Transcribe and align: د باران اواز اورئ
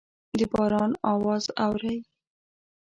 د 0.37 0.39
باران 0.53 0.91
اواز 1.13 1.45
اورئ 1.65 1.97